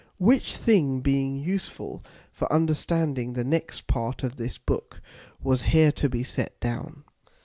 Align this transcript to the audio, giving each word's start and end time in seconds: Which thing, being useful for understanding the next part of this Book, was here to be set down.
Which 0.17 0.57
thing, 0.57 1.01
being 1.01 1.35
useful 1.37 2.03
for 2.33 2.51
understanding 2.51 3.33
the 3.33 3.43
next 3.43 3.85
part 3.85 4.23
of 4.23 4.35
this 4.37 4.57
Book, 4.57 4.99
was 5.43 5.61
here 5.77 5.91
to 5.91 6.09
be 6.09 6.23
set 6.23 6.59
down. 6.59 7.03